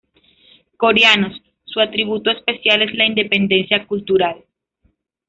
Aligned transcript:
Coreanos: 0.77 1.39
Su 1.63 1.79
atributo 1.79 2.31
especial 2.31 2.81
es 2.81 2.95
la 2.95 3.05
independencia 3.05 3.85
cultural. 3.85 4.43